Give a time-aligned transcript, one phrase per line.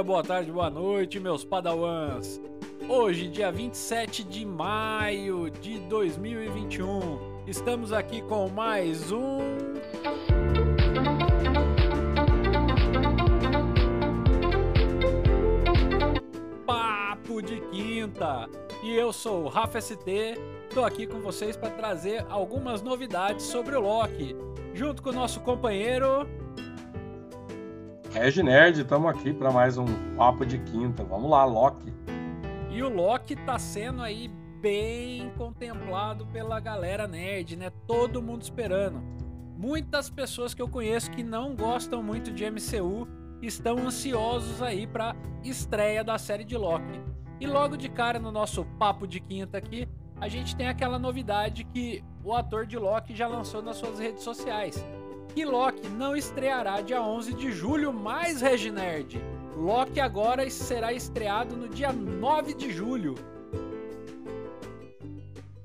[0.00, 2.40] Dia, boa tarde, boa noite, meus padawans.
[2.88, 9.40] Hoje, dia 27 de maio de 2021, estamos aqui com mais um
[16.64, 18.48] Papo de Quinta.
[18.82, 20.00] E eu sou o Rafa ST,
[20.72, 24.34] tô aqui com vocês para trazer algumas novidades sobre o Loki,
[24.72, 26.26] junto com o nosso companheiro
[28.12, 31.04] Reg Nerd, estamos aqui para mais um Papo de Quinta.
[31.04, 31.94] Vamos lá, Loki.
[32.68, 34.28] E o Loki tá sendo aí
[34.60, 37.70] bem contemplado pela galera nerd, né?
[37.86, 39.00] Todo mundo esperando.
[39.56, 43.06] Muitas pessoas que eu conheço que não gostam muito de MCU
[43.40, 47.00] estão ansiosos aí para estreia da série de Loki.
[47.38, 49.88] E logo de cara no nosso papo de quinta aqui,
[50.20, 54.24] a gente tem aquela novidade que o ator de Loki já lançou nas suas redes
[54.24, 54.84] sociais
[55.34, 59.22] que Loki não estreará dia 11 de julho, mais Reginerd.
[59.56, 63.14] Loki agora será estreado no dia 9 de julho.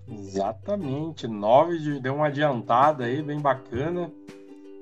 [0.07, 4.11] Exatamente, 9 de deu uma adiantada aí, bem bacana.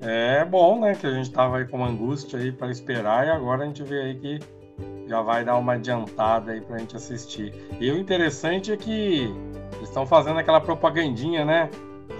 [0.00, 3.30] É bom, né, que a gente tava aí com uma angústia aí para esperar e
[3.30, 4.40] agora a gente vê aí que
[5.06, 7.54] já vai dar uma adiantada aí pra gente assistir.
[7.80, 9.32] E o interessante é que
[9.82, 11.70] estão fazendo aquela propagandinha, né?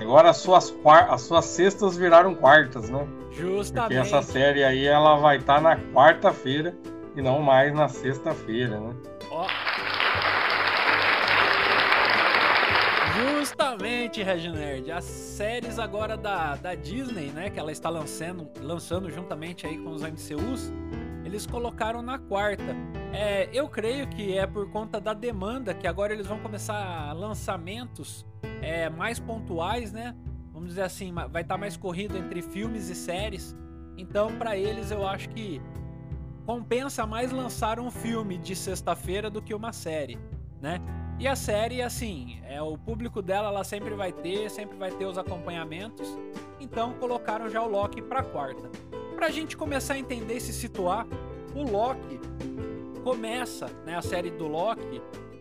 [0.00, 0.74] Agora as suas,
[1.08, 3.06] as suas sextas viraram quartas, né?
[3.30, 3.94] Justamente.
[3.94, 6.76] Porque essa série aí ela vai estar tá na quarta-feira
[7.16, 8.94] e não mais na sexta-feira, né?
[9.30, 9.46] Ó.
[13.14, 14.90] Justamente, Reginerd.
[14.90, 17.50] As séries agora da, da Disney, né?
[17.50, 20.72] Que ela está lançando, lançando juntamente aí com os MCUs,
[21.34, 22.76] eles colocaram na quarta.
[23.12, 28.24] É, eu creio que é por conta da demanda que agora eles vão começar lançamentos
[28.62, 30.14] é, mais pontuais, né?
[30.52, 33.56] Vamos dizer assim, vai estar tá mais corrido entre filmes e séries.
[33.98, 35.60] Então, para eles, eu acho que
[36.46, 40.16] compensa mais lançar um filme de sexta-feira do que uma série,
[40.60, 40.80] né?
[41.18, 45.06] E a série, assim, é o público dela, ela sempre vai ter, sempre vai ter
[45.06, 46.08] os acompanhamentos.
[46.60, 48.70] Então, colocaram já o Loki para quarta.
[49.14, 51.06] Pra gente começar a entender e se situar,
[51.54, 52.20] o Loki
[53.02, 55.00] começa, né, a série do Loki,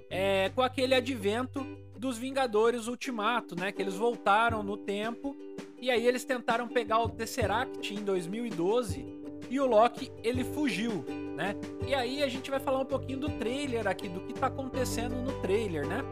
[0.09, 1.65] é, com aquele advento
[2.03, 3.71] dos Vingadores Ultimato, né?
[3.71, 5.35] Que eles voltaram no tempo
[5.79, 9.05] e aí eles tentaram pegar o Tesseract em 2012
[9.49, 11.05] e o Loki ele fugiu,
[11.35, 11.55] né?
[11.87, 15.15] E aí a gente vai falar um pouquinho do trailer aqui, do que tá acontecendo
[15.15, 16.03] no trailer, né?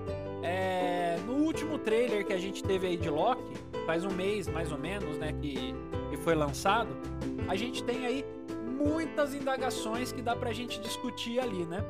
[0.43, 3.53] É, no último trailer que a gente teve aí de Loki,
[3.85, 5.75] faz um mês mais ou menos, né, que,
[6.09, 6.89] que foi lançado,
[7.47, 8.25] a gente tem aí
[8.77, 11.83] muitas indagações que dá pra gente discutir ali, né?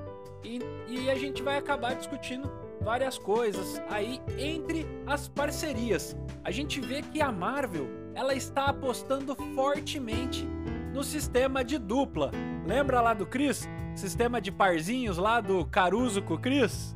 [0.43, 2.51] E, e a gente vai acabar discutindo
[2.81, 6.15] várias coisas aí entre as parcerias.
[6.43, 10.45] A gente vê que a Marvel ela está apostando fortemente
[10.93, 12.31] no sistema de dupla.
[12.65, 13.69] Lembra lá do Chris?
[13.95, 16.95] Sistema de parzinhos lá do Caruso com o Chris?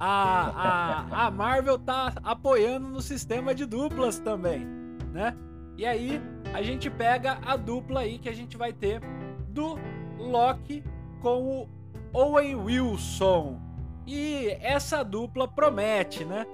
[0.00, 4.64] A, a, a Marvel tá apoiando no sistema de duplas também,
[5.12, 5.36] né?
[5.78, 6.20] E aí
[6.52, 9.00] a gente pega a dupla aí que a gente vai ter
[9.48, 9.78] do
[10.18, 10.82] Loki
[11.22, 11.68] com o
[12.12, 13.60] Owen Wilson.
[14.04, 16.44] E essa dupla promete, né?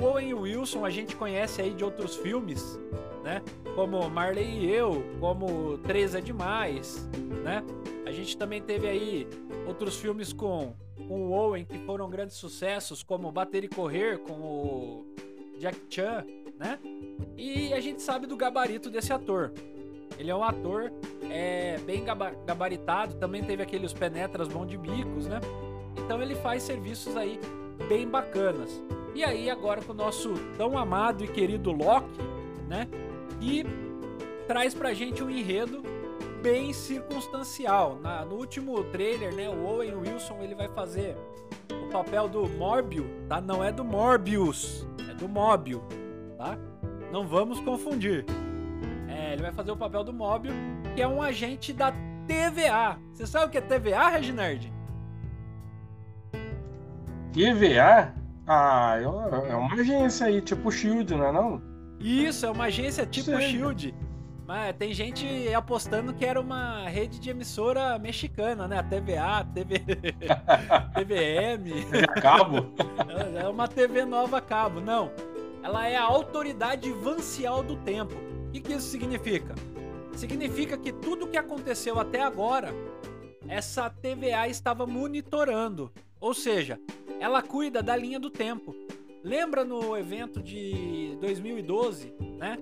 [0.00, 2.78] O Owen Wilson a gente conhece aí de outros filmes,
[3.24, 3.42] né?
[3.74, 7.08] Como Marley e Eu, como Três é Demais,
[7.42, 7.64] né?
[8.06, 9.26] A gente também teve aí
[9.66, 10.74] outros filmes com,
[11.08, 15.06] com o Owen que foram grandes sucessos, como Bater e Correr com o
[15.58, 16.24] Jack Chan,
[16.60, 16.78] né?
[17.38, 19.50] E a gente sabe do gabarito desse ator.
[20.18, 20.92] Ele é um ator
[21.30, 25.40] é, bem gabaritado, também teve aqueles penetras bom de bicos, né?
[25.96, 27.40] Então ele faz serviços aí
[27.88, 28.70] bem bacanas.
[29.14, 32.20] E aí agora com o nosso tão amado e querido Loki,
[32.68, 32.86] né?
[33.40, 33.64] Que
[34.46, 35.82] traz pra gente um enredo
[36.42, 37.98] bem circunstancial.
[38.02, 41.16] Na, no último trailer, né, o Owen Wilson ele vai fazer
[41.72, 43.40] o papel do Morbius, tá?
[43.40, 45.82] Não é do Morbius, é do Móbio,
[46.40, 46.58] tá?
[47.12, 48.24] Não vamos confundir.
[49.08, 50.52] É, ele vai fazer o papel do Móbio,
[50.94, 51.92] que é um agente da
[52.26, 52.98] TVA.
[53.12, 54.72] Você sabe o que é TVA, Reginald?
[57.32, 58.14] TVA?
[58.46, 59.02] Ah, é,
[59.52, 61.62] é uma agência aí, tipo Shield, não é não?
[62.00, 63.50] Isso, é uma agência tipo Sei.
[63.50, 63.94] Shield.
[64.46, 68.78] Mas tem gente apostando que era uma rede de emissora mexicana, né?
[68.78, 69.78] A TVA, TV...
[70.94, 71.86] TVM.
[71.92, 72.72] É cabo?
[73.40, 74.80] É uma TV nova cabo.
[74.80, 75.12] Não.
[75.62, 78.14] Ela é a autoridade vancial do tempo.
[78.48, 79.54] O que, isso significa?
[80.14, 82.74] Significa que tudo que aconteceu até agora,
[83.48, 85.92] essa TVA estava monitorando.
[86.20, 86.80] Ou seja,
[87.20, 88.74] ela cuida da linha do tempo.
[89.22, 92.58] Lembra no evento de 2012, né?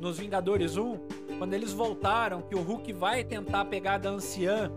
[0.00, 0.98] Nos Vingadores 1,
[1.38, 4.70] quando eles voltaram, que o Hulk vai tentar pegar da anciã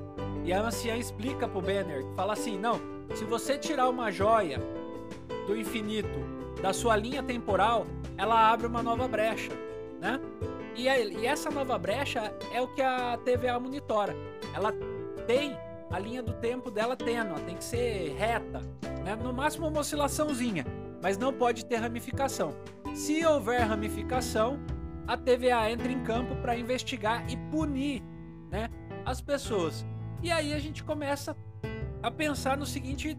[0.44, 2.80] E a anciã explica pro Banner, fala assim: não,
[3.16, 4.60] se você tirar uma joia
[5.48, 6.20] do infinito
[6.64, 7.86] da sua linha temporal,
[8.18, 9.52] ela abre uma nova brecha,
[10.00, 10.18] né?
[10.78, 14.16] E, a, e essa nova brecha é o que a TVA monitora.
[14.56, 14.72] Ela
[15.28, 15.58] tem
[15.92, 18.62] a linha do tempo dela tênue, tem que ser reta,
[19.04, 19.14] né?
[19.22, 20.66] no máximo uma oscilaçãozinha,
[21.02, 22.56] mas não pode ter ramificação.
[22.96, 24.58] Se houver ramificação,
[25.06, 28.02] a TVA entra em campo para investigar e punir
[28.50, 28.70] né,
[29.06, 29.86] as pessoas.
[30.22, 31.36] E aí a gente começa
[32.02, 33.18] a pensar no seguinte,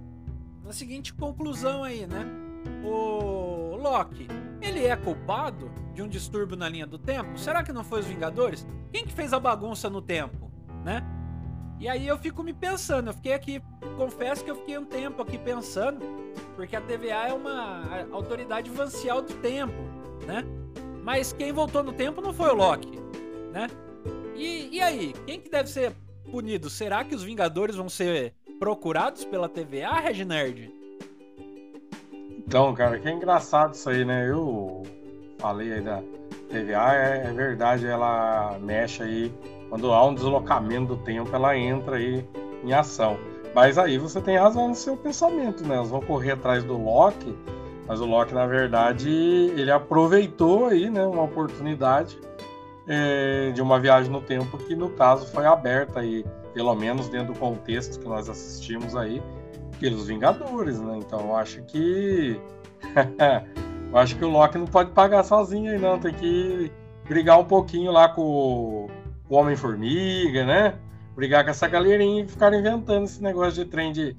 [0.64, 2.43] na seguinte conclusão aí, né?
[2.84, 4.28] O Loki,
[4.60, 7.38] ele é culpado de um distúrbio na linha do tempo?
[7.38, 8.66] Será que não foi os Vingadores?
[8.92, 10.50] Quem que fez a bagunça no tempo,
[10.84, 11.02] né?
[11.78, 13.62] E aí eu fico me pensando, eu fiquei aqui,
[13.96, 16.00] confesso que eu fiquei um tempo aqui pensando,
[16.56, 19.82] porque a TVA é uma autoridade vancial do tempo,
[20.26, 20.44] né?
[21.02, 22.98] Mas quem voltou no tempo não foi o Loki,
[23.52, 23.68] né?
[24.34, 25.92] E, e aí, quem que deve ser
[26.30, 26.70] punido?
[26.70, 30.72] Será que os Vingadores vão ser procurados pela TVA, Reginerd?
[32.46, 34.28] Então, cara, que engraçado isso aí, né?
[34.28, 34.82] Eu
[35.38, 36.02] falei aí da
[36.50, 39.32] TVA, é, é verdade, ela mexe aí,
[39.68, 42.24] quando há um deslocamento do tempo, ela entra aí
[42.62, 43.18] em ação.
[43.54, 45.76] Mas aí você tem razão no seu pensamento, né?
[45.76, 47.34] Elas vão correr atrás do Loki,
[47.86, 52.18] mas o Loki, na verdade, ele aproveitou aí, né, uma oportunidade
[52.86, 57.32] é, de uma viagem no tempo que, no caso, foi aberta aí, pelo menos dentro
[57.34, 59.22] do contexto que nós assistimos aí,
[59.74, 60.98] pelos Vingadores, né?
[60.98, 62.40] Então, eu acho que
[63.90, 65.98] eu acho que o Loki não pode pagar sozinho aí, não.
[65.98, 66.70] Tem que
[67.08, 68.22] brigar um pouquinho lá com
[69.28, 70.74] o Homem-Formiga, né?
[71.14, 74.16] Brigar com essa galerinha e ficar inventando esse negócio de trem de,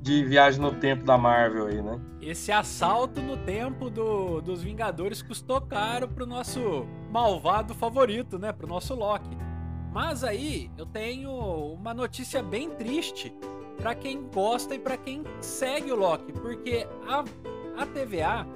[0.00, 2.00] de viagem no tempo da Marvel aí, né?
[2.20, 8.52] Esse assalto no tempo do, dos Vingadores custou caro pro nosso malvado favorito, né?
[8.52, 9.36] Pro nosso Loki.
[9.92, 13.34] Mas aí eu tenho uma notícia bem triste
[13.78, 17.24] para quem gosta e para quem segue o Loki, porque a,
[17.80, 18.46] a TVA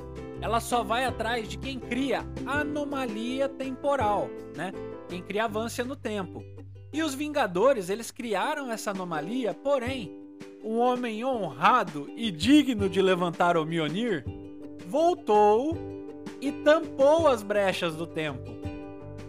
[0.40, 4.72] ela só vai atrás de quem cria anomalia temporal, né?
[5.08, 6.42] Quem cria avança no tempo.
[6.92, 10.12] E os Vingadores, eles criaram essa anomalia, porém,
[10.62, 14.24] um homem honrado e digno de levantar o Mjolnir,
[14.86, 15.76] voltou
[16.40, 18.50] e tampou as brechas do tempo,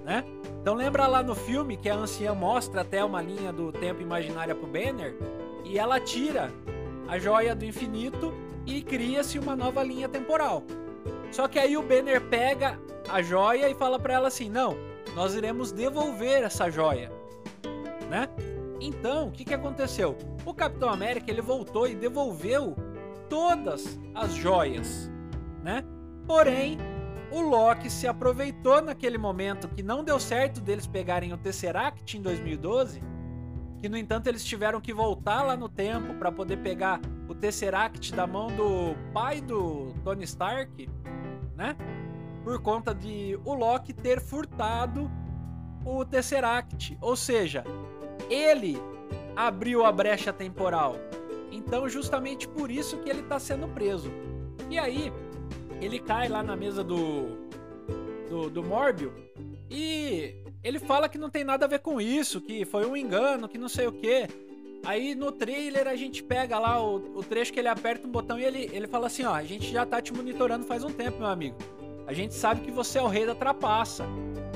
[0.03, 0.23] né?
[0.61, 4.55] Então lembra lá no filme que a anciã mostra até uma linha do tempo imaginária
[4.55, 5.15] pro Banner
[5.63, 6.51] e ela tira
[7.07, 8.33] a joia do infinito
[8.65, 10.63] e cria-se uma nova linha temporal.
[11.31, 12.79] Só que aí o Banner pega
[13.09, 14.75] a joia e fala para ela assim: "Não,
[15.15, 17.11] nós iremos devolver essa joia",
[18.09, 18.29] né?
[18.79, 20.17] Então, o que, que aconteceu?
[20.45, 22.75] O Capitão América ele voltou e devolveu
[23.29, 25.09] todas as joias,
[25.63, 25.83] né?
[26.27, 26.77] Porém,
[27.31, 32.21] o Loki se aproveitou naquele momento que não deu certo deles pegarem o Tesseract em
[32.21, 33.01] 2012,
[33.83, 38.15] que no entanto eles tiveram que voltar lá no tempo para poder pegar o Tesseract
[38.15, 40.89] da mão do pai do Tony Stark,
[41.53, 41.75] né?
[42.45, 45.11] Por conta de o Loki ter furtado
[45.83, 47.65] o Tesseract, ou seja,
[48.29, 48.79] ele
[49.35, 50.95] abriu a brecha temporal.
[51.51, 54.09] Então, justamente por isso que ele está sendo preso.
[54.69, 55.11] E aí,
[55.81, 57.49] ele cai lá na mesa do,
[58.29, 58.63] do, do
[59.69, 63.49] e ele fala que não tem nada a ver com isso, que foi um engano,
[63.49, 64.27] que não sei o que.
[64.85, 68.39] Aí no trailer a gente pega lá o, o, trecho que ele aperta um botão
[68.39, 71.19] e ele, ele fala assim: Ó, a gente já tá te monitorando faz um tempo,
[71.19, 71.55] meu amigo.
[72.05, 74.05] A gente sabe que você é o rei da trapaça.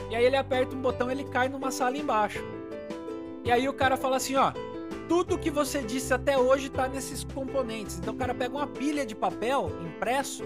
[0.10, 2.44] E aí ele aperta um botão e ele cai numa sala embaixo.
[3.44, 4.52] E aí o cara fala assim, ó,
[5.08, 7.98] tudo que você disse até hoje tá nesses componentes.
[7.98, 10.44] Então o cara pega uma pilha de papel impresso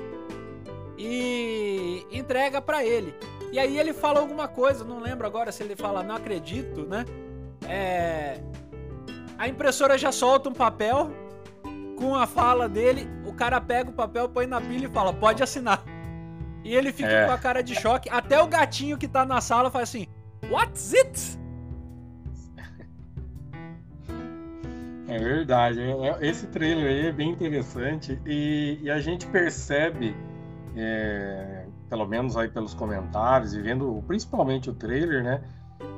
[0.98, 3.14] e entrega para ele.
[3.52, 7.06] E aí ele fala alguma coisa, não lembro agora se ele fala não acredito, né?
[7.68, 8.40] É...
[9.38, 11.12] A impressora já solta um papel
[11.98, 15.44] com a fala dele, o cara pega o papel, põe na pilha e fala, pode
[15.44, 15.84] assinar.
[16.64, 17.26] E ele fica é.
[17.26, 18.10] com a cara de choque.
[18.10, 20.08] Até o gatinho que tá na sala faz assim,
[20.50, 21.40] what's it?
[25.08, 25.82] É verdade.
[25.82, 30.16] É, é, esse trailer aí é bem interessante e, e a gente percebe,
[30.76, 31.61] é,
[31.92, 35.44] pelo menos aí pelos comentários e vendo principalmente o trailer, né?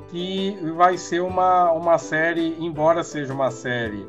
[0.08, 4.04] Que vai ser uma, uma série, embora seja uma série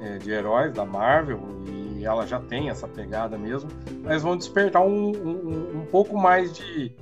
[0.00, 3.70] é, de heróis da Marvel, e ela já tem essa pegada mesmo,
[4.02, 6.92] mas vão despertar um, um, um pouco mais de,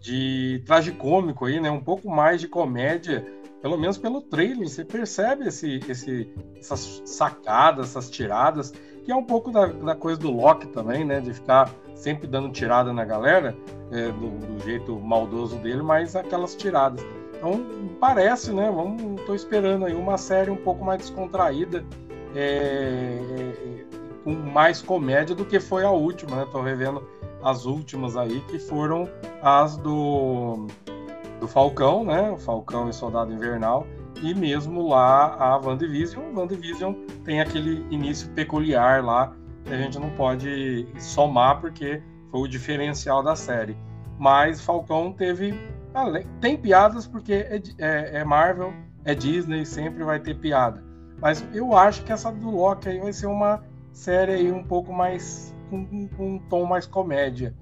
[0.00, 1.68] de tragicômico aí, né?
[1.68, 3.26] Um pouco mais de comédia
[3.60, 8.72] pelo menos pelo trailer, você percebe esse, esse, essas sacadas, essas tiradas,
[9.04, 11.20] que é um pouco da, da coisa do Loki também, né?
[11.20, 11.70] De ficar
[12.02, 13.56] sempre dando tirada na galera,
[13.92, 17.04] é, do, do, jeito maldoso dele, mas aquelas tiradas.
[17.36, 17.64] Então,
[18.00, 18.68] parece, né?
[19.24, 21.84] Tô esperando aí uma série um pouco mais descontraída,
[22.34, 23.84] é, é,
[24.24, 26.46] com mais comédia do que foi a última, né?
[26.50, 27.06] Tô revendo
[27.42, 29.08] as últimas aí, que foram
[29.40, 30.66] as do,
[31.40, 32.36] do Falcão, né?
[32.38, 33.86] Falcão e Soldado Invernal,
[34.22, 36.34] e mesmo lá a WandaVision.
[36.34, 36.94] WandaVision
[37.24, 39.32] tem aquele início peculiar lá,
[39.64, 43.76] que a gente não pode somar, porque foi o diferencial da série.
[44.18, 45.58] Mas Falcão teve
[46.40, 48.72] tem piadas porque é, é, é, Marvel,
[49.04, 50.82] é Disney, sempre vai ter piada.
[51.20, 54.92] Mas eu acho que essa do Loki aí vai ser uma série aí um pouco
[54.92, 55.54] mais.
[55.70, 55.86] com,
[56.18, 57.54] um tom mais comédia.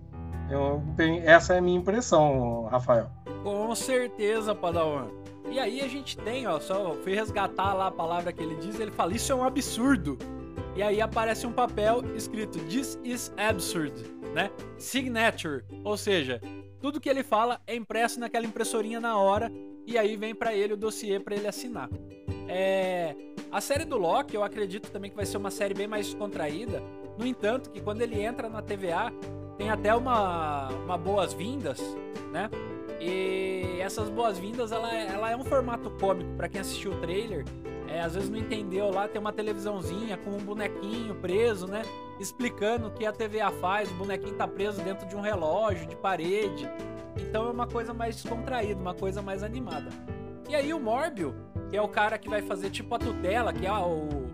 [0.51, 0.83] Eu,
[1.25, 3.11] essa é a minha impressão, Rafael.
[3.43, 5.09] Com certeza, Padawan.
[5.49, 8.79] E aí a gente tem, ó, só fui resgatar lá a palavra que ele diz,
[8.79, 10.19] ele fala, isso é um absurdo.
[10.77, 13.93] E aí aparece um papel escrito This is absurd,
[14.35, 14.51] né?
[14.79, 16.41] Signature, ou seja,
[16.81, 19.51] tudo que ele fala é impresso naquela impressorinha na hora
[19.87, 21.89] e aí vem para ele o dossiê para ele assinar.
[22.49, 23.15] É...
[23.51, 26.81] A série do Loki, eu acredito também que vai ser uma série bem mais contraída.
[27.19, 29.13] No entanto, que quando ele entra na TVA,
[29.59, 31.81] tem até uma, uma boas-vindas,
[32.33, 32.49] né?
[33.01, 36.31] E essas boas-vindas, ela, é, ela é um formato cômico.
[36.37, 37.45] para quem assistiu o trailer,
[37.91, 41.83] é, às vezes não entendeu lá, tem uma televisãozinha com um bonequinho preso, né?
[42.21, 45.97] explicando o que a TVA faz, o bonequinho tá preso dentro de um relógio, de
[45.97, 46.69] parede.
[47.17, 49.89] Então é uma coisa mais descontraída, uma coisa mais animada.
[50.49, 51.35] E aí o Morbio,
[51.71, 54.29] que é o cara que vai fazer tipo a tutela, que é o,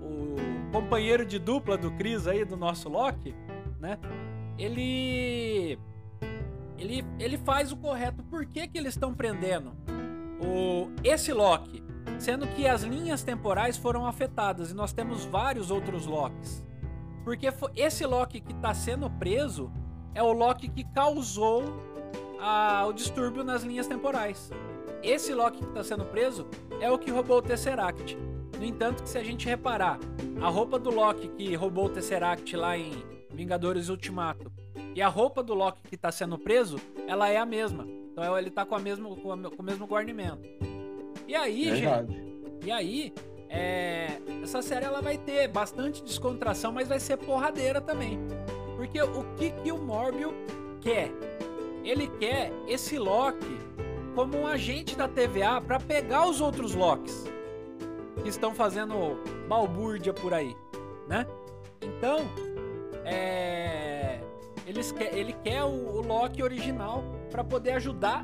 [0.00, 0.36] o
[0.72, 3.34] companheiro de dupla do Chris aí, do nosso Loki,
[3.78, 3.98] né?
[4.58, 5.78] Ele
[6.78, 8.22] ele, ele faz o correto.
[8.24, 9.72] Por que, que eles estão prendendo
[10.40, 11.84] o, esse Loki?
[12.18, 16.64] Sendo que as linhas temporais foram afetadas e nós temos vários outros Locks.
[17.24, 19.70] Porque esse Loki que está sendo preso
[20.14, 21.64] é o Loki que causou
[22.40, 24.50] a, o distúrbio nas linhas temporais.
[25.02, 26.46] Esse Loki que está sendo preso
[26.80, 28.16] é o que roubou o Tesseract.
[28.58, 29.98] No entanto, que se a gente reparar,
[30.40, 34.50] a roupa do Loki que roubou o Tesseract lá em Vingadores Ultimato
[34.94, 37.86] e a roupa do Loki que está sendo preso, ela é a mesma.
[38.10, 40.65] Então ele está com, a mesmo, com, o mesmo guarnimento.
[41.26, 42.12] E aí, Verdade.
[42.12, 42.66] gente.
[42.66, 43.12] E aí,
[43.48, 48.18] é, essa série ela vai ter bastante descontração, mas vai ser porradeira também.
[48.76, 50.32] Porque o que, que o Morbio
[50.80, 51.10] quer?
[51.84, 53.58] Ele quer esse Loki
[54.14, 57.24] como um agente da TVA para pegar os outros Locks
[58.22, 60.56] que estão fazendo balbúrdia por aí,
[61.06, 61.26] né?
[61.80, 62.18] Então,
[63.04, 64.18] é,
[64.66, 68.22] eles quer, ele quer o, o Loki original para poder ajudar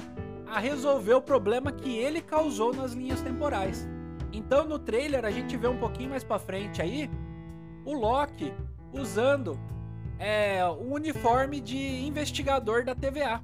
[0.52, 3.88] a resolver o problema que ele causou nas linhas temporais.
[4.30, 7.10] Então no trailer a gente vê um pouquinho mais para frente aí
[7.86, 8.52] o Loki
[8.92, 9.58] usando
[10.18, 13.42] é, o uniforme de investigador da TVA,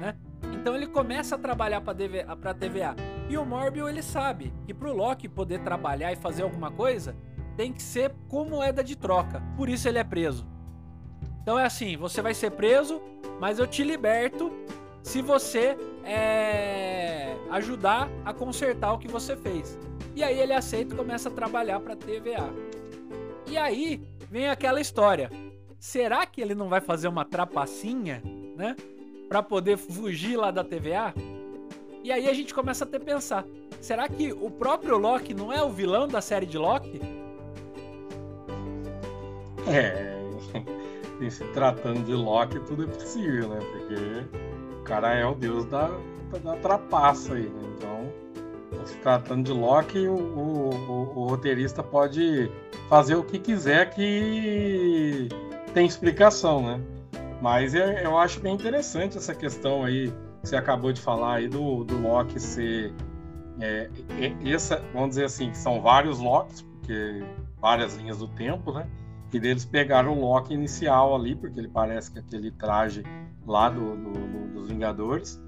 [0.00, 0.16] né?
[0.52, 2.94] Então ele começa a trabalhar para a TVA
[3.28, 7.16] e o Morbio ele sabe que para o Loki poder trabalhar e fazer alguma coisa
[7.56, 9.42] tem que ser com moeda de troca.
[9.56, 10.46] Por isso ele é preso.
[11.42, 13.02] Então é assim, você vai ser preso,
[13.40, 14.52] mas eu te liberto
[15.02, 19.78] se você é, ajudar a consertar o que você fez.
[20.14, 22.52] E aí ele aceita e começa a trabalhar para a TVA.
[23.46, 25.30] E aí vem aquela história.
[25.78, 28.22] Será que ele não vai fazer uma trapacinha,
[28.56, 28.76] né?
[29.28, 31.14] Para poder fugir lá da TVA?
[32.02, 33.44] E aí a gente começa a ter pensar:
[33.80, 37.00] será que o próprio Loki não é o vilão da série de Loki?
[39.66, 40.20] É,
[41.30, 43.58] se tratando de Loki, tudo é possível, né?
[43.60, 44.53] Porque
[44.84, 45.90] cara é o deus da,
[46.42, 47.62] da trapaça aí, né?
[47.76, 48.12] Então,
[48.86, 52.50] se tratando de Loki, o, o, o, roteirista pode
[52.88, 55.28] fazer o que quiser que
[55.72, 56.80] tem explicação, né?
[57.40, 60.12] Mas é, eu acho bem interessante essa questão aí
[60.42, 62.92] que você acabou de falar aí do, do Loki ser.
[63.60, 63.88] É,
[64.44, 67.24] essa, vamos dizer assim, que são vários Locks, porque
[67.60, 68.86] várias linhas do tempo, né?
[69.32, 73.02] E deles pegaram o Loki inicial ali, porque ele parece que aquele traje
[73.46, 75.42] lá do, do, do dos Vingadores,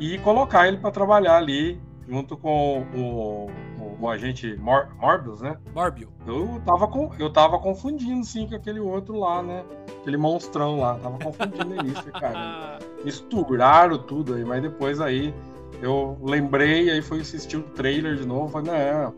[0.00, 3.50] e colocar ele para trabalhar ali junto com o,
[3.80, 5.56] o, o agente Mor Morbius, né?
[5.74, 6.10] Morbius.
[6.26, 9.64] Eu tava, com, eu tava confundindo, sim, com aquele outro lá, né?
[10.00, 10.98] Aquele monstrão lá.
[10.98, 12.78] Tava confundindo isso, cara.
[13.04, 15.34] Misturaram tudo aí, mas depois aí
[15.82, 18.48] eu lembrei, aí fui assistir o trailer de novo.
[18.48, 19.14] Falei, não,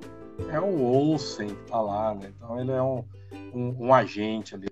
[0.50, 2.32] é o Olsen que tá lá, né?
[2.36, 3.04] Então ele é um,
[3.52, 4.67] um, um agente ali.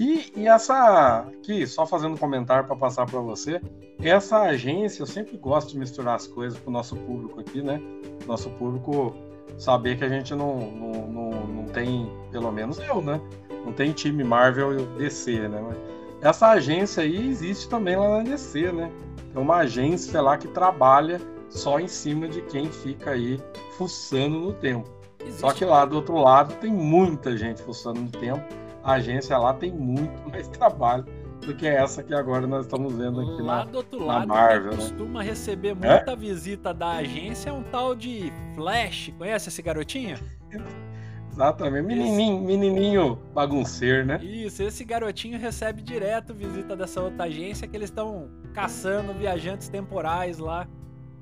[0.00, 3.60] E, e essa, aqui, só fazendo um comentário para passar para você,
[4.02, 7.78] essa agência, eu sempre gosto de misturar as coisas para o nosso público aqui, né?
[8.26, 9.14] Nosso público
[9.58, 13.20] saber que a gente não, não, não, não tem, pelo menos eu, né?
[13.62, 15.62] Não tem time Marvel e DC, né?
[15.68, 15.76] Mas
[16.22, 18.90] essa agência aí existe também lá na DC, né?
[19.34, 23.38] É uma agência lá que trabalha só em cima de quem fica aí
[23.76, 24.88] fuçando no tempo.
[25.20, 25.40] Existe.
[25.40, 28.42] Só que lá do outro lado tem muita gente fuçando no tempo.
[28.90, 31.04] A agência lá tem muito mais trabalho
[31.46, 34.34] do que essa que agora nós estamos vendo aqui lá na, do outro lado, na
[34.34, 34.72] Marvel.
[34.72, 34.76] Né?
[34.76, 36.16] costuma receber muita é?
[36.16, 39.12] visita da agência é um tal de Flash.
[39.16, 40.18] Conhece esse garotinho?
[41.30, 42.44] Exatamente, menininho, esse...
[42.44, 44.18] menininho bagunceiro, né?
[44.22, 50.38] Isso, esse garotinho recebe direto visita dessa outra agência que eles estão caçando viajantes temporais
[50.38, 50.66] lá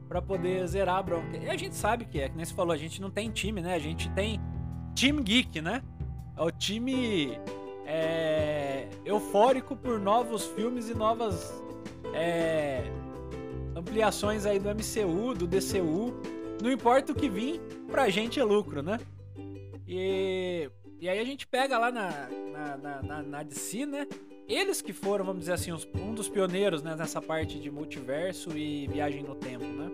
[0.09, 1.37] para poder zerar a bronca.
[1.37, 3.61] E a gente sabe que é, que nem você falou, a gente não tem time,
[3.61, 3.75] né?
[3.75, 4.41] A gente tem
[4.97, 5.83] Team Geek, né?
[6.39, 7.39] É o time
[7.89, 11.51] é, eufórico por novos filmes e novas
[12.13, 12.85] é,
[13.75, 16.13] ampliações aí do MCU, do DCU.
[16.63, 17.59] Não importa o que vir,
[17.91, 19.01] pra gente é lucro, né?
[19.87, 22.29] E, e aí a gente pega lá na,
[22.77, 24.07] na, na, na DC, né?
[24.47, 28.87] Eles que foram, vamos dizer assim, um dos pioneiros né, nessa parte de multiverso e
[28.89, 29.91] viagem no tempo, né?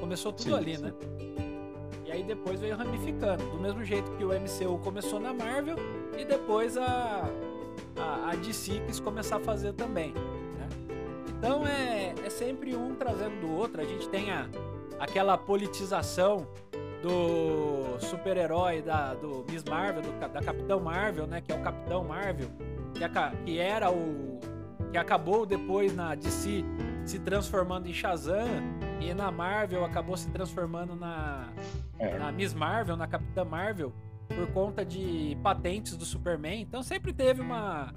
[0.00, 0.82] Começou tudo sim, ali, sim.
[0.82, 0.92] né?
[2.16, 3.44] Aí depois veio ramificando.
[3.44, 5.76] Do mesmo jeito que o MCU começou na Marvel
[6.18, 7.28] e depois a,
[7.94, 10.14] a, a DC quis começar a fazer também.
[10.14, 10.68] Né?
[11.28, 13.82] Então é, é sempre um trazendo do outro.
[13.82, 14.48] A gente tem a,
[14.98, 16.48] aquela politização
[17.02, 22.02] do super-herói da do Miss Marvel, do, da Capitão Marvel, né, que é o Capitão
[22.02, 22.48] Marvel,
[22.94, 24.40] que, a, que era o
[24.90, 26.64] que acabou depois na DC
[27.04, 31.48] se transformando em Shazam e na Marvel acabou se transformando na,
[31.98, 32.18] é.
[32.18, 33.92] na Miss Marvel, na Capitã Marvel,
[34.28, 36.60] por conta de patentes do Superman.
[36.60, 37.92] Então sempre teve uma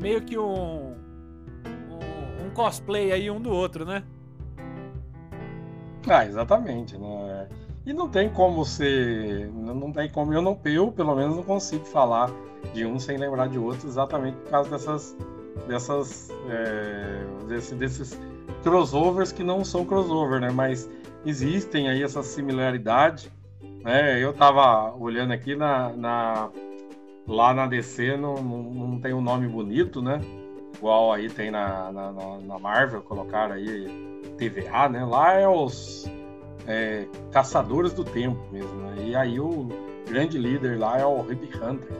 [0.00, 4.02] meio que um, um, um cosplay aí um do outro, né?
[6.08, 7.48] Ah, exatamente, né?
[7.84, 9.48] E não tem como ser.
[9.52, 10.32] Não tem como.
[10.32, 12.30] Eu, não, eu, pelo menos, não consigo falar
[12.72, 15.16] de um sem lembrar de outro, exatamente por causa dessas.
[15.68, 18.20] dessas é, desse, desses
[18.62, 20.50] crossovers que não são crossover, né?
[20.50, 20.88] Mas
[21.24, 23.30] existem aí essa similaridade.
[23.82, 24.22] Né?
[24.22, 26.50] Eu tava olhando aqui na, na
[27.26, 30.20] lá na DC não, não, tem um nome bonito, né?
[30.76, 33.86] Igual aí tem na, na, na Marvel, colocaram aí
[34.36, 35.04] TVA, né?
[35.04, 36.10] Lá é os
[36.66, 38.74] é, caçadores do tempo mesmo.
[38.74, 38.94] Né?
[39.06, 39.68] E aí o
[40.08, 41.90] grande líder lá é o Rip Hunter,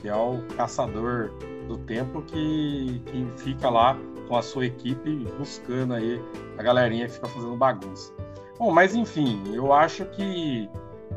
[0.00, 1.30] que é o caçador
[1.68, 6.20] do tempo que, que fica lá com a sua equipe buscando aí
[6.58, 8.12] a galerinha que fica fazendo bagunça.
[8.58, 10.68] Bom, mas enfim, eu acho que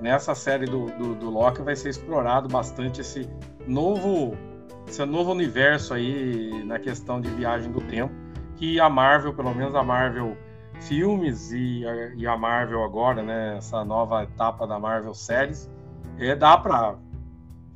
[0.02, 3.30] nessa série do, do, do Loki vai ser explorado bastante esse
[3.66, 4.36] novo,
[4.88, 8.14] esse novo universo aí na questão de viagem do tempo,
[8.56, 10.38] que a Marvel, pelo menos a Marvel
[10.82, 11.84] filmes e,
[12.18, 15.70] e a Marvel agora, né, essa nova etapa da Marvel séries,
[16.18, 16.96] é, dá para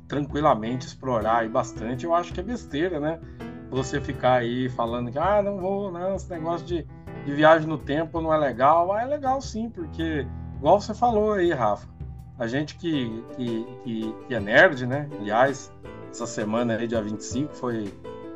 [0.06, 2.04] tranquilamente explorar aí bastante.
[2.04, 3.18] Eu acho que é besteira, né?
[3.70, 6.86] Você ficar aí falando que ah, não vou, né, esse negócio de,
[7.24, 8.92] de viagem no tempo não é legal.
[8.92, 11.88] Ah, é legal sim, porque igual você falou aí, Rafa,
[12.38, 15.08] a gente que, que, que, que é nerd, né?
[15.18, 15.72] Aliás,
[16.10, 17.92] essa semana aí, dia 25, foi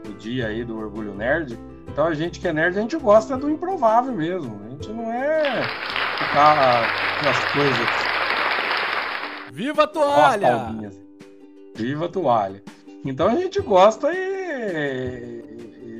[0.09, 1.59] o dia aí do Orgulho Nerd
[1.99, 4.61] então a gente que é nerd, a gente gosta do improvável mesmo.
[4.65, 5.63] A gente não é
[6.19, 7.89] ficar com as coisas.
[9.51, 10.75] Viva a toalha!
[11.75, 12.63] Viva a toalha!
[13.05, 14.38] Então a gente gosta e...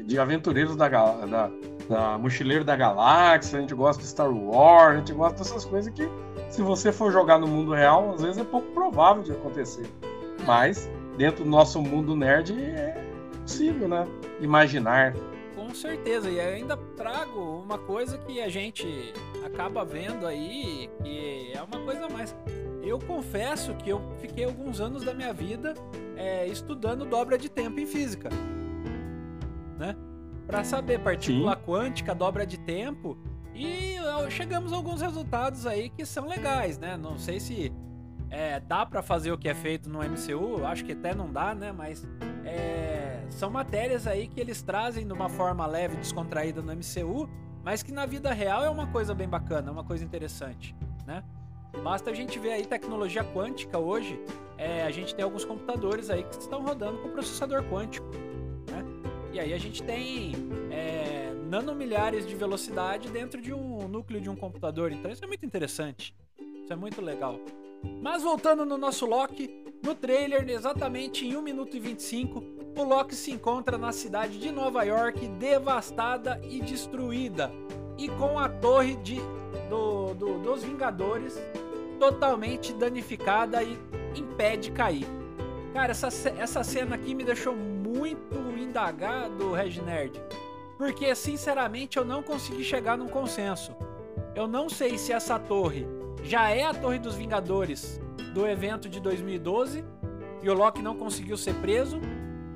[0.05, 1.51] de aventureiros da, da,
[1.89, 5.93] da Mochileiro da Galáxia, a gente gosta de Star Wars, a gente gosta dessas coisas
[5.93, 6.09] que,
[6.49, 9.87] se você for jogar no mundo real, às vezes é pouco provável de acontecer.
[10.47, 13.05] Mas, dentro do nosso mundo nerd, é
[13.43, 14.07] possível, né?
[14.41, 15.15] Imaginar
[15.69, 16.31] com certeza.
[16.31, 19.13] E ainda trago uma coisa que a gente
[19.45, 22.35] acaba vendo aí, que é uma coisa mais.
[22.89, 25.75] Eu confesso que eu fiquei alguns anos da minha vida
[26.17, 28.31] é, estudando dobra de tempo em física,
[29.79, 29.95] né?
[30.47, 31.63] Para saber partícula Sim.
[31.67, 33.19] quântica, dobra de tempo,
[33.55, 33.97] e
[34.31, 36.97] chegamos a alguns resultados aí que são legais, né?
[36.97, 37.71] Não sei se
[38.31, 41.55] é, dá para fazer o que é feito no MCU, acho que até não dá,
[41.55, 41.71] né?
[41.73, 42.09] Mas
[42.43, 47.29] é, são matérias aí que eles trazem de uma forma leve, descontraída no MCU,
[47.63, 50.75] mas que na vida real é uma coisa bem bacana, é uma coisa interessante,
[51.07, 51.23] né?
[51.83, 54.21] Basta a gente ver aí tecnologia quântica hoje,
[54.57, 58.09] é, a gente tem alguns computadores aí que estão rodando com processador quântico,
[58.71, 58.85] né?
[59.33, 60.33] E aí a gente tem
[60.71, 65.47] é, nanomilhares de velocidade dentro de um núcleo de um computador, então isso é muito
[65.47, 66.15] interessante,
[66.63, 67.39] isso é muito legal.
[68.03, 72.43] Mas voltando no nosso Loki, no trailer, exatamente em 1 minuto e 25,
[72.77, 77.53] o Loki se encontra na cidade de Nova York devastada e destruída,
[77.97, 79.21] e com a torre de,
[79.69, 81.39] do, do, dos Vingadores
[81.99, 83.79] totalmente danificada e
[84.15, 85.07] impede cair.
[85.73, 90.21] Cara, essa, essa cena aqui me deixou muito indagado, Reginerd,
[90.77, 93.75] porque sinceramente eu não consegui chegar num consenso.
[94.35, 95.87] Eu não sei se essa torre
[96.23, 98.01] já é a Torre dos Vingadores
[98.35, 99.85] do evento de 2012
[100.43, 102.01] e o Loki não conseguiu ser preso,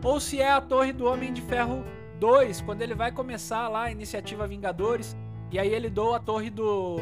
[0.04, 1.84] ou se é a Torre do Homem de Ferro
[2.18, 5.16] 2, quando ele vai começar lá a iniciativa Vingadores
[5.52, 6.96] e aí ele doa a torre do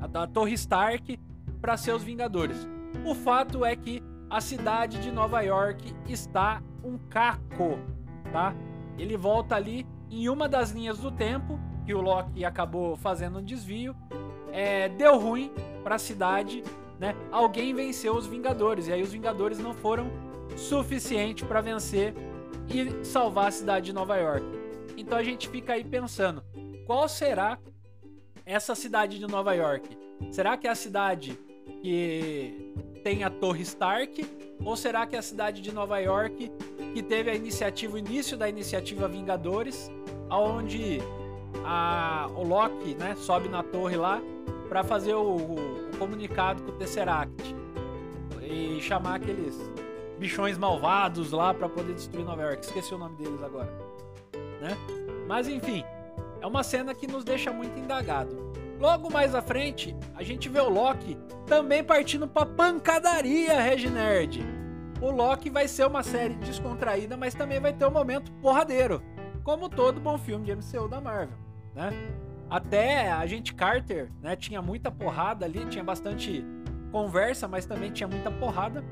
[0.00, 1.18] a, a Torre Stark
[1.60, 2.66] para seus Vingadores.
[3.04, 7.78] O fato é que a cidade de Nova York está um caco,
[8.32, 8.54] tá?
[8.96, 13.44] Ele volta ali em uma das linhas do tempo que o Loki acabou fazendo um
[13.44, 13.94] desvio,
[14.52, 15.50] é, deu ruim
[15.82, 16.62] para a cidade,
[16.98, 17.14] né?
[17.30, 20.10] Alguém venceu os Vingadores e aí os Vingadores não foram
[20.56, 22.14] suficiente para vencer
[22.68, 24.46] e salvar a cidade de Nova York.
[24.96, 26.42] Então a gente fica aí pensando,
[26.88, 27.58] qual será
[28.46, 29.86] essa cidade de Nova York?
[30.30, 31.38] Será que é a cidade
[31.82, 32.72] que
[33.04, 34.24] tem a Torre Stark?
[34.64, 36.50] Ou será que é a cidade de Nova York
[36.94, 39.90] que teve a iniciativa, o início da iniciativa Vingadores,
[40.30, 40.98] aonde
[41.62, 44.22] a, o Loki né, sobe na torre lá
[44.70, 47.54] para fazer o, o, o, comunicado com o Tesseract
[48.40, 49.54] e chamar aqueles
[50.18, 52.64] bichões malvados lá para poder destruir Nova York.
[52.64, 53.70] Esqueci o nome deles agora,
[54.62, 54.70] né?
[55.26, 55.84] Mas enfim,
[56.40, 58.48] é uma cena que nos deixa muito indagado.
[58.78, 64.44] Logo mais à frente, a gente vê o Loki também partindo pra pancadaria, Reginerd.
[65.00, 69.02] O Loki vai ser uma série descontraída, mas também vai ter um momento porradeiro,
[69.42, 71.36] como todo bom filme de MCU da Marvel,
[71.74, 71.90] né?
[72.50, 76.44] Até a gente Carter, né, tinha muita porrada ali, tinha bastante
[76.90, 78.82] conversa, mas também tinha muita porrada.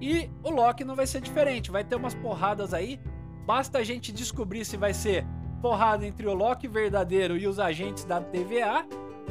[0.00, 3.00] E o Loki não vai ser diferente, vai ter umas porradas aí.
[3.46, 5.26] Basta a gente descobrir se vai ser
[5.62, 8.84] porrada entre o Loki verdadeiro e os agentes da TVA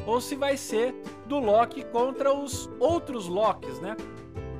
[0.08, 0.96] ou se vai ser
[1.28, 3.98] do Loki contra os outros Lokis, né?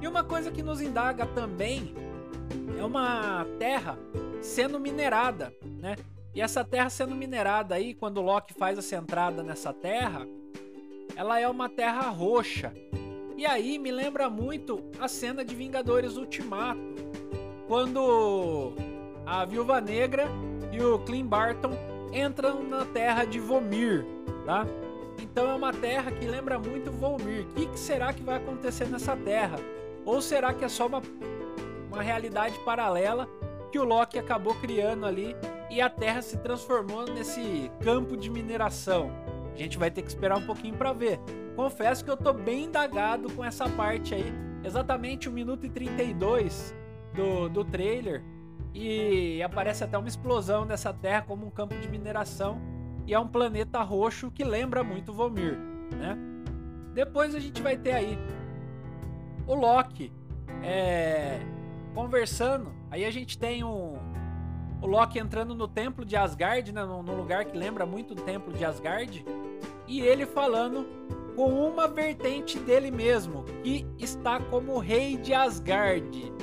[0.02, 1.96] E uma coisa que nos indaga também
[2.78, 3.98] é uma terra
[4.42, 5.96] sendo minerada, né?
[6.34, 10.28] E essa terra sendo minerada aí, quando o Loki faz essa entrada nessa terra,
[11.16, 12.74] ela é uma terra roxa.
[13.38, 16.80] E aí me lembra muito a cena de Vingadores Ultimato,
[17.68, 18.74] quando
[19.26, 20.28] a Viúva Negra
[20.82, 21.78] e o Clint Barton
[22.12, 24.04] entram na terra de Vomir,
[24.46, 24.66] tá?
[25.22, 27.46] Então é uma terra que lembra muito Volmir.
[27.46, 29.58] O que, que será que vai acontecer nessa terra?
[30.04, 31.02] Ou será que é só uma,
[31.92, 33.30] uma realidade paralela
[33.72, 35.36] que o Loki acabou criando ali
[35.70, 39.12] e a Terra se transformou nesse campo de mineração?
[39.54, 41.20] A gente vai ter que esperar um pouquinho para ver.
[41.56, 44.34] Confesso que eu tô bem indagado com essa parte aí.
[44.64, 46.74] Exatamente 1 minuto e 32
[47.14, 48.24] do, do trailer.
[48.74, 52.62] E aparece até uma explosão dessa terra como um campo de mineração
[53.06, 55.58] e é um planeta roxo que lembra muito Vomir,
[55.92, 56.18] né?
[56.94, 58.18] Depois a gente vai ter aí
[59.48, 60.12] o Loki
[60.64, 61.40] é,
[61.94, 62.72] conversando.
[62.90, 63.98] Aí a gente tem um,
[64.82, 68.52] o Loki entrando no templo de Asgard, né, num lugar que lembra muito o templo
[68.52, 69.24] de Asgard,
[69.88, 70.86] e ele falando
[71.36, 76.34] com uma vertente dele mesmo, que está como rei de Asgard.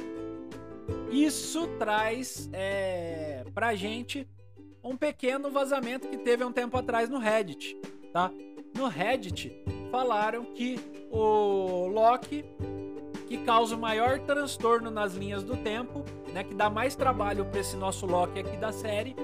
[1.10, 4.28] Isso traz é, pra gente
[4.82, 7.76] um pequeno vazamento que teve um tempo atrás no Reddit,
[8.12, 8.30] tá?
[8.76, 9.52] No Reddit
[9.90, 10.78] falaram que
[11.10, 12.44] o Loki
[13.28, 17.60] que causa o maior transtorno nas linhas do tempo, né, que dá mais trabalho para
[17.60, 19.14] esse nosso Loki aqui da série,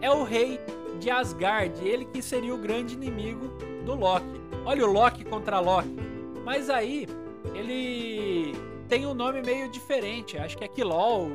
[0.00, 0.60] é o rei
[1.00, 3.48] de Asgard, ele que seria o grande inimigo
[3.84, 4.40] do Loki.
[4.64, 5.96] Olha o Loki contra Loki.
[6.44, 7.08] Mas aí
[7.54, 8.54] ele
[8.90, 11.30] tem um nome meio diferente, acho que é Kilol,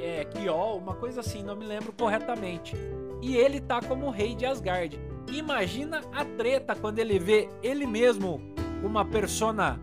[0.00, 2.76] é, Kiol, uma coisa assim, não me lembro corretamente.
[3.20, 4.96] E ele tá como rei de Asgard.
[5.32, 8.40] Imagina a treta quando ele vê ele mesmo,
[8.84, 9.80] uma persona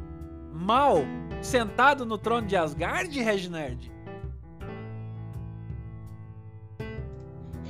[0.53, 0.99] mal,
[1.41, 3.91] sentado no trono de Asgard, Reginerd.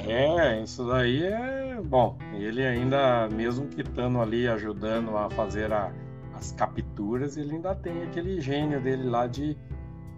[0.06, 2.20] É, isso daí é bom.
[2.36, 5.92] Ele ainda, mesmo que estando ali ajudando a fazer a,
[6.44, 9.58] as capturas, ele ainda tem aquele gênio dele lá de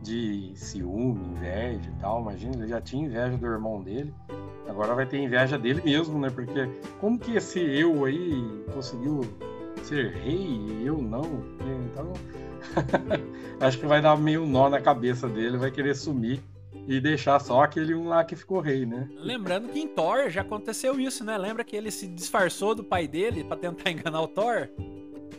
[0.01, 2.21] de ciúme, inveja e tal.
[2.21, 4.13] Imagina, ele já tinha inveja do irmão dele,
[4.67, 6.29] agora vai ter inveja dele mesmo, né?
[6.29, 9.21] Porque como que esse eu aí conseguiu
[9.83, 11.23] ser rei e eu não?
[11.91, 12.13] Então,
[13.59, 16.39] acho que vai dar meio nó na cabeça dele, vai querer sumir
[16.87, 19.09] e deixar só aquele um lá que ficou rei, né?
[19.15, 21.35] Lembrando que em Thor já aconteceu isso, né?
[21.35, 24.69] Lembra que ele se disfarçou do pai dele para tentar enganar o Thor?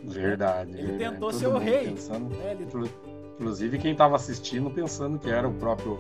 [0.07, 0.71] Verdade.
[0.73, 1.13] Ele verdade.
[1.13, 1.91] tentou Todo ser o rei.
[1.91, 2.35] Pensando...
[2.43, 2.67] É, ele
[3.35, 5.99] Inclusive quem estava assistindo pensando que era o próprio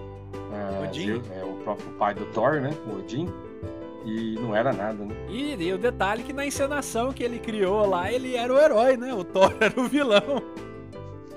[0.52, 1.22] é, Odin.
[1.30, 2.70] é, o próprio pai do Thor, né?
[2.86, 3.28] O Odin.
[4.06, 5.14] E não era nada, né?
[5.28, 8.96] E, e o detalhe que na encenação que ele criou lá, ele era o herói,
[8.96, 9.12] né?
[9.12, 10.42] O Thor era o vilão.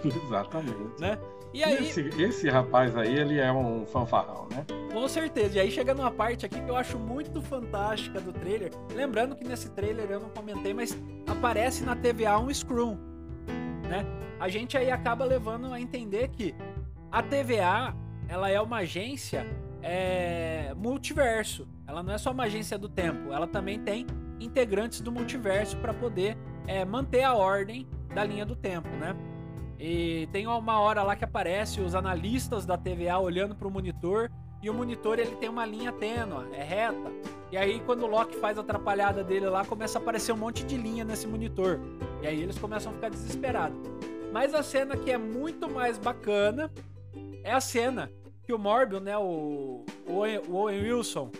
[0.05, 1.01] Exatamente.
[1.01, 1.17] Né?
[1.53, 4.65] E aí, esse, esse rapaz aí, ele é um fanfarrão, né?
[4.93, 5.57] Com certeza.
[5.57, 8.71] E aí chega numa parte aqui que eu acho muito fantástica do trailer.
[8.93, 12.97] Lembrando que nesse trailer eu não comentei, mas aparece na TVA um Scrum,
[13.89, 14.05] né?
[14.39, 16.55] A gente aí acaba levando a entender que
[17.11, 17.95] a TVA,
[18.27, 19.45] ela é uma agência
[19.81, 21.67] é, multiverso.
[21.87, 24.05] Ela não é só uma agência do tempo, ela também tem
[24.39, 29.15] integrantes do multiverso para poder é, manter a ordem da linha do tempo, né?
[29.79, 34.29] E tem uma hora lá que aparece os analistas da TVA olhando para o monitor
[34.61, 37.09] e o monitor ele tem uma linha tênue, é reta.
[37.49, 40.65] E aí quando o Loki faz a atrapalhada dele lá, começa a aparecer um monte
[40.65, 41.79] de linha nesse monitor.
[42.21, 43.79] E aí eles começam a ficar desesperados.
[44.33, 46.69] Mas a cena que é muito mais bacana
[47.43, 48.11] é a cena
[48.43, 51.31] que o Morbius, né, o, o Owen Wilson,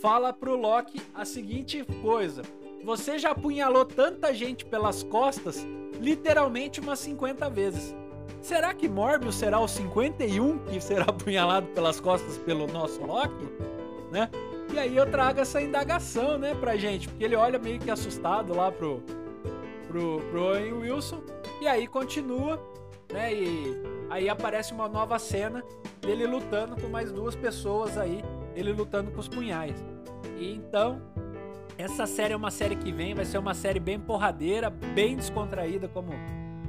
[0.00, 2.42] fala pro Loki a seguinte coisa:
[2.86, 5.66] Você já apunhalou tanta gente pelas costas
[6.00, 7.92] literalmente umas 50 vezes.
[8.40, 13.44] Será que Morbius será o 51 que será apunhalado pelas costas pelo nosso Loki?
[14.12, 14.30] Né?
[14.72, 18.54] E aí eu trago essa indagação, né, pra gente, porque ele olha meio que assustado
[18.54, 19.02] lá pro,
[19.88, 21.20] pro, pro Owen Wilson,
[21.60, 22.62] e aí continua,
[23.12, 25.64] né, e aí aparece uma nova cena
[26.00, 28.22] dele lutando com mais duas pessoas aí,
[28.54, 29.84] ele lutando com os punhais.
[30.36, 31.00] E então,
[31.78, 35.88] essa série é uma série que vem, vai ser uma série bem porradeira, bem descontraída,
[35.88, 36.12] como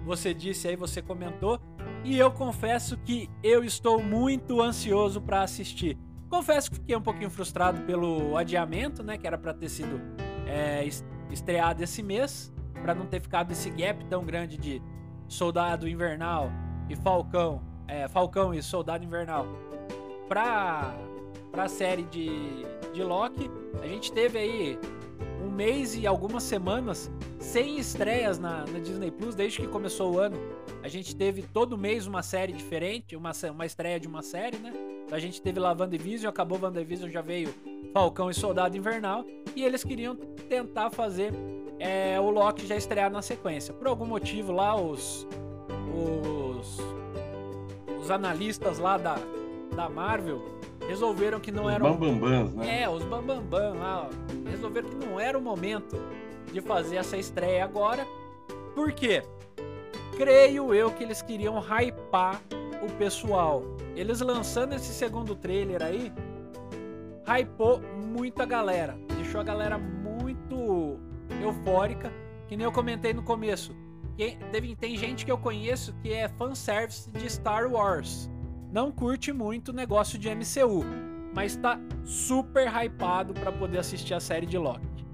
[0.06, 1.60] você disse aí, você comentou.
[2.04, 5.98] E eu confesso que eu estou muito ansioso para assistir.
[6.30, 9.17] Confesso que fiquei um pouquinho frustrado pelo adiamento, né?
[9.17, 10.00] Que era para ter sido
[10.46, 10.88] é,
[11.30, 14.82] estreado esse mês, para não ter ficado esse gap tão grande de
[15.28, 16.50] Soldado Invernal
[16.89, 19.46] e Falcão, é, Falcão e Soldado Invernal
[20.28, 20.93] para
[21.52, 22.30] para a série de,
[22.93, 23.50] de Loki.
[23.82, 24.80] A gente teve aí
[25.58, 30.38] mês e algumas semanas sem estreias na, na, Disney Plus desde que começou o ano.
[30.84, 34.72] A gente teve todo mês uma série diferente, uma, uma estreia de uma série, né?
[35.12, 37.54] A gente teve lá WandaVision, acabou WandaVision, já veio
[37.91, 39.26] Falcão e Soldado Invernal.
[39.56, 41.34] E eles queriam tentar fazer
[41.80, 43.74] é, o Loki já estrear na sequência.
[43.74, 45.28] Por algum motivo lá, os,
[45.91, 46.78] os,
[48.00, 49.15] os analistas lá da,
[49.76, 50.43] da Marvel
[50.88, 51.84] resolveram que não os era.
[51.84, 52.84] Bambambans, né?
[52.84, 55.98] É, os Bambambam lá, ó, resolveram que não era o momento
[56.52, 58.06] de fazer essa estreia agora.
[58.74, 59.24] Por quê?
[60.16, 62.42] Creio eu que eles queriam hypar
[62.82, 63.64] o pessoal.
[63.96, 66.12] Eles lançando esse segundo trailer aí,
[67.26, 68.98] hypou muita galera.
[69.16, 71.00] Deixou a galera muito
[71.42, 72.12] eufórica.
[72.48, 73.76] Que nem eu comentei no começo.
[74.52, 78.30] Tem, tem gente que eu conheço que é fanservice de Star Wars
[78.72, 80.84] não curte muito o negócio de MCU,
[81.38, 85.06] mas está super hypado para poder assistir a série de Loki.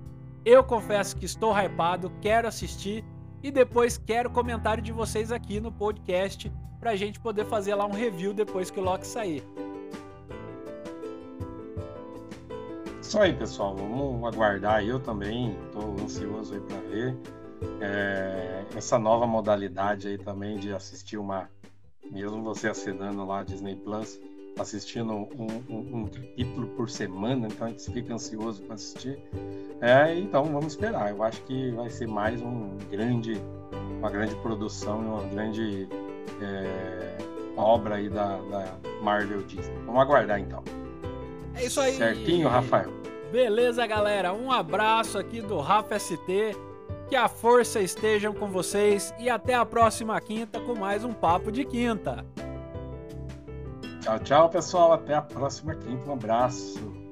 [0.45, 3.03] Eu confesso que estou hypado, quero assistir
[3.43, 7.85] e depois quero comentário de vocês aqui no podcast para a gente poder fazer lá
[7.85, 9.43] um review depois que o Loki sair.
[13.01, 13.75] Isso aí, pessoal.
[13.75, 14.81] Vamos aguardar.
[14.81, 17.17] Eu também estou ansioso aí para ver
[17.81, 21.49] é, essa nova modalidade aí também de assistir uma
[22.09, 24.21] mesmo você assinando lá a Disney Plus,
[24.57, 25.27] assistindo um,
[25.69, 29.19] um, um, capítulo por semana, então a gente fica ansioso para assistir.
[29.81, 31.09] É, então vamos esperar.
[31.09, 33.41] Eu acho que vai ser mais um grande,
[33.99, 35.87] uma grande produção, uma grande
[36.41, 37.17] é,
[37.57, 39.75] obra aí da, da Marvel Disney.
[39.85, 40.63] Vamos aguardar então.
[41.55, 41.93] É isso aí.
[41.93, 42.91] Certinho, Rafael.
[43.31, 44.33] Beleza, galera.
[44.33, 46.55] Um abraço aqui do Rafa ST.
[47.09, 51.51] Que a força esteja com vocês e até a próxima quinta com mais um Papo
[51.51, 52.25] de Quinta.
[54.03, 54.91] Tchau, tchau, pessoal.
[54.91, 56.09] Até a próxima quinta.
[56.09, 57.02] Um abraço.